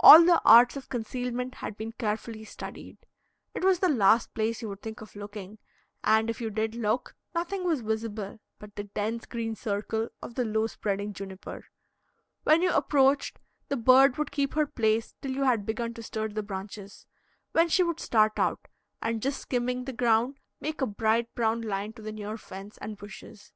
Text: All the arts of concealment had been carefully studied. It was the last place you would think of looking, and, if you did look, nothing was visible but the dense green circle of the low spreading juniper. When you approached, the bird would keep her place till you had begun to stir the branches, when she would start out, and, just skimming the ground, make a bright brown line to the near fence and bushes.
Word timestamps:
All 0.00 0.24
the 0.24 0.42
arts 0.44 0.76
of 0.76 0.88
concealment 0.88 1.54
had 1.54 1.76
been 1.76 1.92
carefully 1.92 2.42
studied. 2.42 2.96
It 3.54 3.62
was 3.62 3.78
the 3.78 3.88
last 3.88 4.34
place 4.34 4.60
you 4.62 4.68
would 4.68 4.82
think 4.82 5.00
of 5.00 5.14
looking, 5.14 5.58
and, 6.02 6.28
if 6.28 6.40
you 6.40 6.50
did 6.50 6.74
look, 6.74 7.14
nothing 7.36 7.62
was 7.62 7.80
visible 7.82 8.40
but 8.58 8.74
the 8.74 8.82
dense 8.82 9.26
green 9.26 9.54
circle 9.54 10.08
of 10.20 10.34
the 10.34 10.44
low 10.44 10.66
spreading 10.66 11.12
juniper. 11.12 11.66
When 12.42 12.62
you 12.62 12.72
approached, 12.72 13.38
the 13.68 13.76
bird 13.76 14.18
would 14.18 14.32
keep 14.32 14.54
her 14.54 14.66
place 14.66 15.14
till 15.22 15.30
you 15.30 15.44
had 15.44 15.64
begun 15.64 15.94
to 15.94 16.02
stir 16.02 16.26
the 16.30 16.42
branches, 16.42 17.06
when 17.52 17.68
she 17.68 17.84
would 17.84 18.00
start 18.00 18.40
out, 18.40 18.66
and, 19.00 19.22
just 19.22 19.40
skimming 19.40 19.84
the 19.84 19.92
ground, 19.92 20.40
make 20.60 20.80
a 20.80 20.86
bright 20.88 21.32
brown 21.36 21.60
line 21.62 21.92
to 21.92 22.02
the 22.02 22.10
near 22.10 22.36
fence 22.36 22.76
and 22.78 22.96
bushes. 22.96 23.52